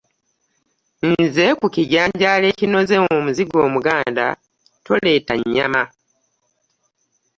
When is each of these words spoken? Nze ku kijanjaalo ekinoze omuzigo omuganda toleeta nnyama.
Nze 1.21 1.45
ku 1.59 1.67
kijanjaalo 1.75 2.45
ekinoze 2.51 2.95
omuzigo 3.15 3.57
omuganda 3.67 4.25
toleeta 4.85 5.33
nnyama. 5.39 5.83